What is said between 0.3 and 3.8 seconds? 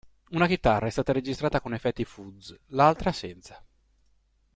Una chitarra è stata registrata con effetti fuzz, l'altra senza.